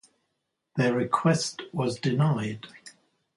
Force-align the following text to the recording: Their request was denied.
Their 0.77 0.95
request 0.95 1.61
was 1.73 1.99
denied. 1.99 2.65